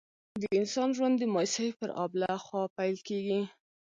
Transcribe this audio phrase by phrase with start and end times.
[0.41, 3.39] د انسان ژوند د مایوسۍ پر آبله خوا پیل کېږي.